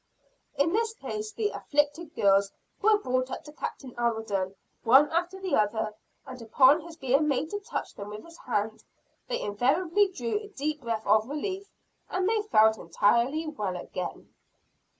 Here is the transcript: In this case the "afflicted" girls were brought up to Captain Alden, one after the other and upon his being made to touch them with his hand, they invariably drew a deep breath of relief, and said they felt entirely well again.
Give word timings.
In 0.57 0.73
this 0.73 0.95
case 0.95 1.31
the 1.31 1.49
"afflicted" 1.51 2.15
girls 2.15 2.51
were 2.81 2.97
brought 2.97 3.29
up 3.29 3.43
to 3.43 3.51
Captain 3.51 3.93
Alden, 3.99 4.55
one 4.83 5.11
after 5.11 5.39
the 5.39 5.53
other 5.53 5.93
and 6.25 6.41
upon 6.41 6.81
his 6.81 6.97
being 6.97 7.27
made 7.27 7.51
to 7.51 7.59
touch 7.59 7.93
them 7.93 8.09
with 8.09 8.25
his 8.25 8.39
hand, 8.39 8.83
they 9.27 9.39
invariably 9.39 10.07
drew 10.07 10.39
a 10.39 10.47
deep 10.47 10.81
breath 10.81 11.05
of 11.05 11.29
relief, 11.29 11.69
and 12.09 12.27
said 12.27 12.35
they 12.41 12.47
felt 12.47 12.79
entirely 12.79 13.45
well 13.45 13.75
again. 13.77 14.33